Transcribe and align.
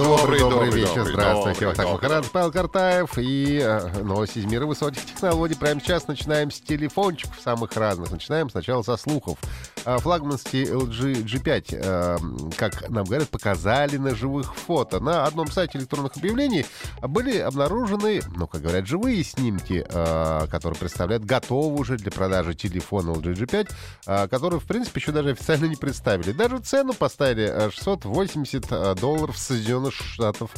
Добрый, 0.00 0.40
добрый, 0.40 0.66
Добрый, 0.66 0.80
вечер. 0.80 0.94
добрый, 0.94 1.12
Здравствуйте. 1.12 1.60
добрый, 1.60 1.66
Вот 1.68 1.76
так 1.76 1.86
добрый. 1.86 2.02
Махарадзе, 2.02 2.30
Павел 2.32 2.52
Картаев 2.52 3.18
и 3.18 3.60
э, 3.62 4.02
новости 4.02 4.38
из 4.38 4.46
мира 4.46 4.64
высоких 4.64 5.04
технологий. 5.04 5.54
Прямо 5.54 5.78
сейчас 5.78 6.08
начинаем 6.08 6.50
с 6.50 6.58
телефончиков 6.58 7.38
самых 7.38 7.76
разных. 7.76 8.10
Начинаем 8.10 8.48
сначала 8.48 8.80
со 8.82 8.96
слухов. 8.96 9.36
А, 9.84 9.98
Флагманский 9.98 10.64
LG 10.64 11.24
G5, 11.24 11.64
э, 11.72 12.16
как 12.56 12.88
нам 12.88 13.04
говорят, 13.04 13.28
показали 13.28 13.98
на 13.98 14.14
живых 14.14 14.54
фото. 14.56 15.00
На 15.00 15.26
одном 15.26 15.50
сайте 15.50 15.76
электронных 15.78 16.16
объявлений 16.16 16.64
были 17.02 17.36
обнаружены, 17.36 18.22
ну, 18.36 18.46
как 18.46 18.62
говорят, 18.62 18.86
живые 18.86 19.22
снимки, 19.22 19.84
э, 19.86 20.46
которые 20.50 20.78
представляют 20.78 21.24
готовый 21.26 21.78
уже 21.78 21.96
для 21.98 22.10
продажи 22.10 22.54
телефон 22.54 23.10
LG 23.10 23.34
G5, 23.34 23.70
э, 24.06 24.28
который, 24.28 24.60
в 24.60 24.64
принципе, 24.64 25.00
еще 25.00 25.12
даже 25.12 25.30
официально 25.30 25.66
не 25.66 25.76
представили. 25.76 26.32
Даже 26.32 26.58
цену 26.60 26.94
поставили 26.94 27.44
э, 27.50 27.70
680 27.70 28.64
э, 28.70 28.94
долларов 28.94 29.36
Соединенных 29.36 29.89
Штатов 29.90 30.50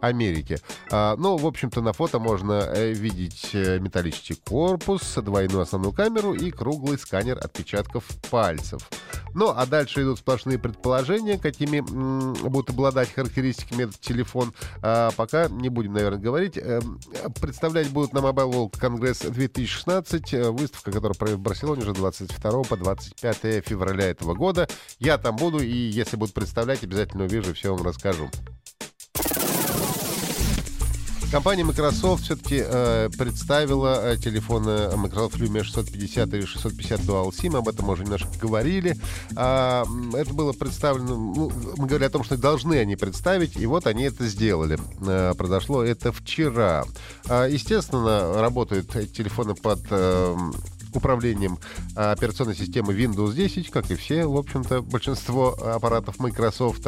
Америки. 0.00 0.58
А, 0.90 1.16
ну, 1.16 1.36
в 1.36 1.46
общем-то, 1.46 1.80
на 1.80 1.92
фото 1.92 2.18
можно 2.18 2.52
э, 2.52 2.92
видеть 2.92 3.50
э, 3.52 3.78
металлический 3.78 4.34
корпус, 4.34 5.14
двойную 5.16 5.62
основную 5.62 5.92
камеру 5.92 6.34
и 6.34 6.50
круглый 6.50 6.98
сканер 6.98 7.38
отпечатков 7.38 8.04
пальцев. 8.30 8.88
Ну, 9.34 9.52
а 9.54 9.66
дальше 9.66 10.02
идут 10.02 10.18
сплошные 10.18 10.58
предположения, 10.58 11.38
какими 11.38 11.78
м, 11.78 12.34
будут 12.34 12.70
обладать 12.70 13.12
характеристиками 13.12 13.84
этот 13.84 14.00
телефон. 14.00 14.52
А, 14.82 15.10
пока 15.16 15.48
не 15.48 15.68
будем, 15.68 15.94
наверное, 15.94 16.20
говорить. 16.20 16.56
Эм, 16.56 17.00
Представлять 17.40 17.90
будут 17.90 18.12
на 18.12 18.18
Mobile 18.18 18.52
World 18.52 18.72
Congress 18.72 19.28
2016, 19.28 20.32
э, 20.32 20.50
выставка, 20.50 20.92
которая 20.92 21.14
пройдет 21.14 21.38
в 21.38 21.42
Барселоне 21.42 21.82
уже 21.82 21.92
22 21.92 22.62
по 22.64 22.76
25 22.76 23.64
февраля 23.64 24.10
этого 24.10 24.34
года. 24.34 24.68
Я 24.98 25.18
там 25.18 25.36
буду, 25.36 25.58
и 25.58 25.74
если 25.74 26.16
будут 26.16 26.34
представлять, 26.34 26.84
обязательно 26.84 27.24
увижу, 27.24 27.54
все 27.54 27.74
вам 27.74 27.84
расскажу. 27.84 28.30
Компания 31.30 31.62
Microsoft 31.62 32.24
все-таки 32.24 32.62
э, 32.64 33.10
представила 33.18 34.12
э, 34.12 34.16
телефоны 34.16 34.96
Microsoft 34.96 35.36
Lumia 35.36 35.62
650 35.62 36.32
и 36.32 36.46
650 36.46 37.00
Dual 37.00 37.30
SIM. 37.30 37.58
Об 37.58 37.68
этом 37.68 37.84
мы 37.84 37.92
уже 37.92 38.04
немножко 38.04 38.30
говорили. 38.40 38.96
А, 39.36 39.84
это 40.14 40.32
было 40.32 40.54
представлено... 40.54 41.16
ну, 41.16 41.52
мы 41.76 41.86
говорили 41.86 42.06
о 42.06 42.10
том, 42.10 42.24
что 42.24 42.38
должны 42.38 42.78
они 42.78 42.96
представить, 42.96 43.58
и 43.58 43.66
вот 43.66 43.86
они 43.86 44.04
это 44.04 44.26
сделали. 44.26 44.78
Э, 45.06 45.34
произошло 45.36 45.82
это 45.82 46.12
вчера. 46.12 46.86
А, 47.28 47.46
естественно, 47.46 48.40
работают 48.40 48.96
эти 48.96 49.12
телефоны 49.12 49.54
под... 49.54 49.80
э, 49.90 50.36
управлением 50.92 51.58
а, 51.96 52.12
операционной 52.12 52.56
системы 52.56 52.94
Windows 52.94 53.34
10, 53.34 53.70
как 53.70 53.90
и 53.90 53.94
все, 53.94 54.26
в 54.26 54.36
общем-то, 54.36 54.82
большинство 54.82 55.50
аппаратов 55.52 56.18
Microsoft. 56.18 56.86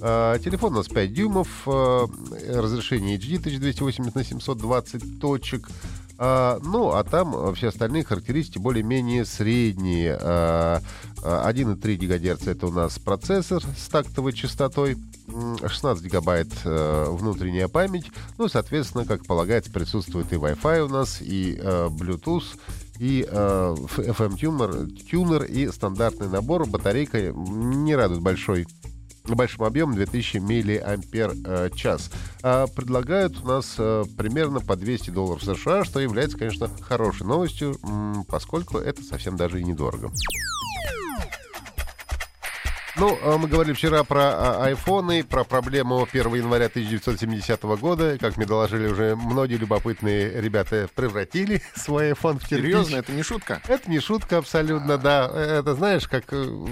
А, 0.00 0.38
Телефон 0.38 0.74
у 0.74 0.76
нас 0.76 0.88
5 0.88 1.12
дюймов, 1.12 1.48
а, 1.66 2.06
разрешение 2.48 3.16
HD 3.16 3.38
1280 3.38 4.14
на 4.14 4.24
720 4.24 5.20
точек. 5.20 5.68
А, 6.18 6.58
Ну, 6.62 6.90
а 6.92 7.02
там 7.04 7.34
а, 7.34 7.52
все 7.54 7.68
остальные 7.68 8.04
характеристики 8.04 8.58
более-менее 8.58 9.24
средние. 9.24 10.16
А, 10.20 10.80
а, 11.22 11.48
1,3 11.50 11.96
ГГц 11.96 12.46
это 12.46 12.66
у 12.66 12.70
нас 12.70 12.98
процессор 12.98 13.62
с 13.76 13.88
тактовой 13.88 14.32
частотой. 14.32 14.96
м, 15.26 15.56
16 15.66 16.04
гигабайт 16.04 16.48
э, 16.64 17.06
внутренняя 17.08 17.66
память. 17.68 18.10
Ну, 18.36 18.46
соответственно, 18.48 19.06
как 19.06 19.24
полагается, 19.24 19.72
присутствует 19.72 20.30
и 20.32 20.36
Wi-Fi 20.36 20.80
у 20.84 20.88
нас, 20.88 21.22
и 21.22 21.56
э, 21.58 21.88
Bluetooth, 21.90 22.44
и 22.98 23.26
э, 23.26 23.74
F- 23.86 23.98
FM 24.00 24.36
тюнер, 24.36 24.86
тюнер 25.10 25.44
и 25.44 25.68
стандартный 25.72 26.28
набор. 26.28 26.66
Батарейка 26.66 27.32
не 27.32 27.96
радует 27.96 28.20
большой 28.20 28.66
большим 29.32 29.64
объемом 29.64 29.94
2000 29.94 30.38
миллиампер 30.38 31.32
э. 31.44 31.70
А 32.42 32.66
предлагают 32.66 33.42
у 33.42 33.46
нас 33.46 33.74
э, 33.78 34.04
примерно 34.16 34.60
по 34.60 34.76
200 34.76 35.10
долларов 35.10 35.42
США, 35.42 35.84
что 35.84 36.00
является, 36.00 36.36
конечно, 36.36 36.68
хорошей 36.80 37.26
новостью, 37.26 37.76
поскольку 38.28 38.78
это 38.78 39.02
совсем 39.02 39.36
даже 39.36 39.60
и 39.60 39.64
недорого. 39.64 40.10
Ну, 42.96 43.18
а 43.24 43.38
мы 43.38 43.48
говорили 43.48 43.74
вчера 43.74 44.04
про 44.04 44.22
а, 44.22 44.64
айфоны, 44.66 45.24
про 45.24 45.42
проблему 45.42 46.06
1 46.10 46.34
января 46.34 46.66
1970 46.66 47.62
года. 47.80 48.16
Как 48.18 48.36
мне 48.36 48.46
доложили, 48.46 48.86
уже 48.86 49.16
многие 49.16 49.56
любопытные 49.56 50.40
ребята 50.40 50.88
превратили 50.94 51.60
свой 51.74 52.12
iPhone 52.12 52.38
в 52.38 52.46
кирпич. 52.46 52.66
Серьезно, 52.66 52.96
это 52.96 53.10
не 53.10 53.24
шутка? 53.24 53.60
Это 53.66 53.90
не 53.90 53.98
шутка 53.98 54.38
абсолютно, 54.38 54.96
да. 54.96 55.26
Это, 55.26 55.74
знаешь, 55.74 56.06
как, 56.06 56.24
э, 56.30 56.66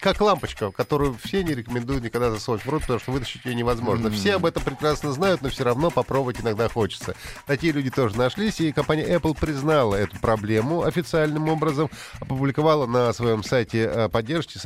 как 0.00 0.20
лампочка, 0.20 0.70
которую 0.70 1.16
все 1.22 1.42
не 1.42 1.54
рекомендуют 1.54 2.04
никогда 2.04 2.30
засовывать 2.30 2.66
в 2.66 2.68
рот, 2.68 2.82
потому 2.82 3.00
что 3.00 3.12
вытащить 3.12 3.46
ее 3.46 3.54
невозможно. 3.54 4.10
Все 4.10 4.34
об 4.34 4.44
этом 4.44 4.62
прекрасно 4.62 5.12
знают, 5.12 5.40
но 5.40 5.48
все 5.48 5.64
равно 5.64 5.90
попробовать 5.90 6.42
иногда 6.42 6.68
хочется. 6.68 7.14
Такие 7.46 7.72
люди 7.72 7.90
тоже 7.90 8.18
нашлись, 8.18 8.60
и 8.60 8.70
компания 8.70 9.06
Apple 9.06 9.34
признала 9.38 9.94
эту 9.94 10.18
проблему 10.18 10.82
официальным 10.82 11.48
образом, 11.48 11.88
опубликовала 12.20 12.86
на 12.86 13.14
своем 13.14 13.42
сайте 13.42 13.90
э, 13.90 14.08
поддержки 14.10 14.58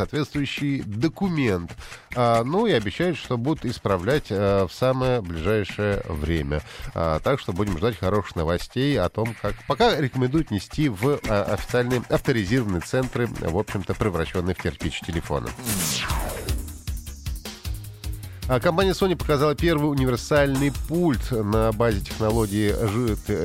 соответствующий 0.56 0.82
документ. 0.82 1.76
А, 2.14 2.44
Ну 2.44 2.66
и 2.66 2.72
обещают, 2.72 3.16
что 3.18 3.36
будут 3.36 3.64
исправлять 3.64 4.26
э, 4.30 4.66
в 4.66 4.72
самое 4.72 5.20
ближайшее 5.20 6.02
время. 6.08 6.62
А, 6.94 7.20
Так 7.20 7.40
что 7.40 7.52
будем 7.52 7.76
ждать 7.78 7.98
хороших 7.98 8.36
новостей 8.36 8.98
о 8.98 9.08
том, 9.08 9.34
как... 9.40 9.54
Пока 9.66 10.00
рекомендуют 10.00 10.50
нести 10.50 10.88
в 10.88 11.20
а, 11.28 11.42
официальные 11.54 12.02
авторизированные 12.08 12.80
центры, 12.80 13.26
в 13.26 13.58
общем-то, 13.58 13.94
превращенные 13.94 14.54
в 14.54 14.62
кирпич 14.62 15.00
телефона. 15.00 15.48
А 18.48 18.60
Компания 18.60 18.92
Sony 18.92 19.16
показала 19.16 19.56
первый 19.56 19.90
универсальный 19.90 20.72
пульт 20.88 21.32
на 21.32 21.72
базе 21.72 22.00
технологии 22.00 22.70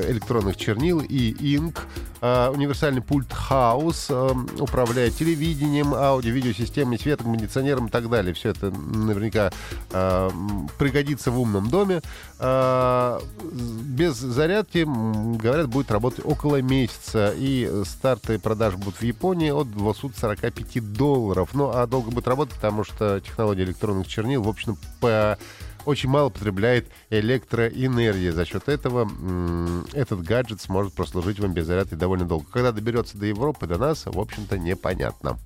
электронных 0.08 0.56
чернил 0.56 1.00
и 1.00 1.56
Ink. 1.56 1.76
А, 2.24 2.52
Универсальный 2.52 3.02
пульт 3.02 3.26
House 3.50 4.06
э, 4.08 4.62
управляет 4.62 5.16
телевидением, 5.16 5.92
аудио, 5.92 6.30
видеосистемой, 6.30 7.00
светом, 7.00 7.32
кондиционером 7.32 7.86
и 7.86 7.90
так 7.90 8.08
далее. 8.08 8.32
Все 8.32 8.50
это 8.50 8.70
наверняка 8.70 9.50
а, 9.90 10.30
пригодится 10.78 11.32
в 11.32 11.40
умном 11.40 11.68
доме. 11.68 12.00
А, 12.38 13.20
Без 13.42 14.14
зарядки, 14.18 14.86
говорят, 14.86 15.66
будет 15.66 15.90
работать 15.90 16.24
около 16.24 16.62
месяца. 16.62 17.34
И 17.36 17.68
старты 17.84 18.38
продаж 18.38 18.76
будут 18.76 19.00
в 19.00 19.02
Японии 19.02 19.50
от 19.50 19.72
245 19.72 20.92
долларов. 20.92 21.48
Ну, 21.54 21.72
а 21.74 21.88
долго 21.88 22.12
будет 22.12 22.28
работать, 22.28 22.54
потому 22.54 22.84
что 22.84 23.18
технология 23.18 23.64
электронных 23.64 24.06
чернил, 24.06 24.44
в 24.44 24.48
общем, 24.48 24.78
очень 25.84 26.08
мало 26.08 26.28
потребляет 26.28 26.86
электроэнергии. 27.10 28.30
За 28.30 28.44
счет 28.44 28.68
этого 28.68 29.10
этот 29.92 30.22
гаджет 30.22 30.60
сможет 30.60 30.94
прослужить 30.94 31.40
вам 31.40 31.52
без 31.52 31.66
зарядки 31.66 31.94
довольно 31.94 32.24
долго. 32.24 32.46
Когда 32.52 32.72
доберется 32.72 33.18
до 33.18 33.26
Европы, 33.26 33.66
до 33.66 33.78
нас, 33.78 34.06
в 34.06 34.18
общем-то, 34.18 34.58
непонятно. 34.58 35.38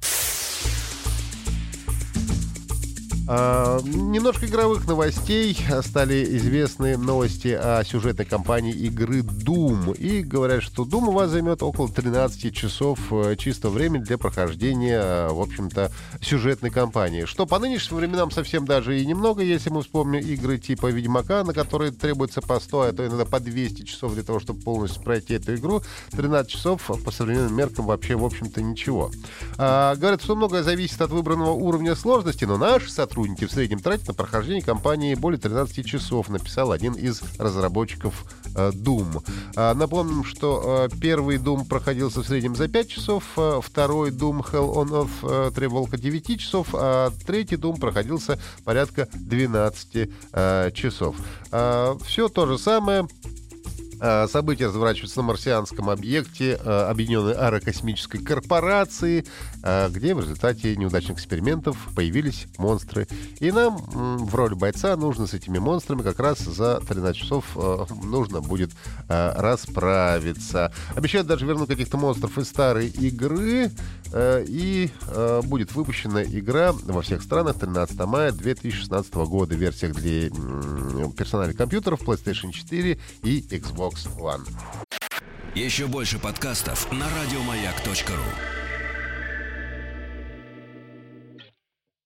Немножко 3.26 4.46
игровых 4.46 4.86
новостей. 4.86 5.58
Стали 5.82 6.24
известны 6.36 6.96
новости 6.96 7.48
о 7.48 7.82
сюжетной 7.84 8.24
кампании 8.24 8.72
игры 8.72 9.20
Doom. 9.20 9.96
И 9.96 10.22
говорят, 10.22 10.62
что 10.62 10.84
Doom 10.84 11.08
у 11.08 11.10
вас 11.10 11.30
займет 11.30 11.62
около 11.62 11.88
13 11.88 12.54
часов 12.54 13.00
э, 13.10 13.34
чистого 13.36 13.72
времени 13.72 14.02
для 14.02 14.16
прохождения, 14.16 15.00
э, 15.00 15.28
в 15.32 15.40
общем-то, 15.40 15.90
сюжетной 16.20 16.70
кампании. 16.70 17.24
Что 17.24 17.46
по 17.46 17.58
нынешним 17.58 17.96
временам 17.96 18.30
совсем 18.30 18.64
даже 18.64 19.00
и 19.00 19.04
немного, 19.04 19.42
если 19.42 19.70
мы 19.70 19.82
вспомним 19.82 20.20
игры 20.20 20.58
типа 20.58 20.86
Ведьмака, 20.86 21.42
на 21.42 21.52
которые 21.52 21.90
требуется 21.90 22.40
по 22.40 22.60
100, 22.60 22.80
а 22.80 22.92
то 22.92 23.06
иногда 23.06 23.24
по 23.24 23.40
200 23.40 23.82
часов 23.82 24.14
для 24.14 24.22
того, 24.22 24.38
чтобы 24.38 24.60
полностью 24.60 25.02
пройти 25.02 25.34
эту 25.34 25.56
игру. 25.56 25.82
13 26.12 26.48
часов 26.48 26.88
по 27.04 27.10
современным 27.10 27.56
меркам 27.56 27.86
вообще, 27.86 28.14
в 28.14 28.24
общем-то, 28.24 28.62
ничего. 28.62 29.10
А, 29.58 29.96
говорят, 29.96 30.22
что 30.22 30.36
многое 30.36 30.62
зависит 30.62 31.00
от 31.00 31.10
выбранного 31.10 31.50
уровня 31.50 31.96
сложности, 31.96 32.44
но 32.44 32.56
наши 32.56 32.88
сотрудники 32.88 33.15
сотрудники 33.16 33.46
в 33.46 33.50
среднем 33.50 33.78
тратят 33.78 34.08
на 34.08 34.14
прохождение 34.14 34.62
кампании 34.62 35.14
более 35.14 35.40
13 35.40 35.86
часов, 35.86 36.28
написал 36.28 36.70
один 36.70 36.92
из 36.92 37.22
разработчиков 37.38 38.26
э, 38.54 38.72
Doom. 38.72 39.24
А, 39.56 39.72
напомним, 39.72 40.22
что 40.22 40.86
э, 40.92 40.96
первый 41.00 41.38
Doom 41.38 41.66
проходился 41.66 42.20
в 42.20 42.26
среднем 42.26 42.54
за 42.54 42.68
5 42.68 42.88
часов, 42.88 43.24
э, 43.38 43.60
второй 43.62 44.10
Doom 44.10 44.44
Hell 44.44 44.70
on 44.74 45.08
Earth 45.08 45.54
требовал 45.54 45.84
около 45.84 45.96
9 45.98 46.38
часов, 46.38 46.68
а 46.74 47.10
третий 47.26 47.56
Doom 47.56 47.80
проходился 47.80 48.38
порядка 48.64 49.08
12 49.14 50.74
часов. 50.74 51.16
Все 52.04 52.28
то 52.28 52.46
же 52.46 52.58
самое. 52.58 53.08
Э, 54.00 54.26
события 54.28 54.66
разворачиваются 54.66 55.20
на 55.20 55.28
марсианском 55.28 55.88
объекте 55.88 56.58
э, 56.62 56.86
Объединенной 56.90 57.32
аэрокосмической 57.32 58.22
корпорации, 58.22 59.24
э, 59.62 59.88
где 59.90 60.14
в 60.14 60.20
результате 60.20 60.76
неудачных 60.76 61.18
экспериментов 61.18 61.76
появились 61.94 62.46
монстры. 62.58 63.08
И 63.40 63.50
нам 63.50 63.76
в 63.76 64.34
роли 64.34 64.54
бойца 64.54 64.96
нужно 64.96 65.26
с 65.26 65.34
этими 65.34 65.58
монстрами 65.58 66.02
как 66.02 66.18
раз 66.20 66.38
за 66.40 66.80
13 66.86 67.16
часов 67.16 67.44
нужно 68.04 68.40
будет 68.40 68.70
расправиться. 69.08 70.72
Обещают 70.94 71.26
даже 71.26 71.46
вернуть 71.46 71.68
каких-то 71.68 71.96
монстров 71.96 72.36
из 72.38 72.48
старой 72.48 72.88
игры. 72.88 73.70
И 74.14 74.90
будет 75.44 75.74
выпущена 75.74 76.22
игра 76.22 76.72
во 76.72 77.02
всех 77.02 77.22
странах 77.22 77.58
13 77.58 77.98
мая 78.06 78.32
2016 78.32 79.14
года 79.14 79.54
в 79.54 79.58
версиях 79.58 79.94
для 79.94 80.30
персональных 81.16 81.56
компьютеров 81.56 82.02
PlayStation 82.02 82.52
4 82.52 82.98
и 83.22 83.40
Xbox 83.40 83.85
Xbox 83.86 84.08
One. 84.18 84.46
Еще 85.54 85.86
больше 85.86 86.18
подкастов 86.18 86.90
на 86.92 87.06
радиомаяк.ру 87.08 88.65